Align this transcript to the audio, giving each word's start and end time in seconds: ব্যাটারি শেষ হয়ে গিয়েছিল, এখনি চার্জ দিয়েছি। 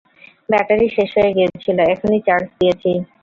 ব্যাটারি 0.49 0.87
শেষ 0.95 1.09
হয়ে 1.17 1.35
গিয়েছিল, 1.37 1.77
এখনি 1.93 2.17
চার্জ 2.27 2.47
দিয়েছি। 2.59 2.91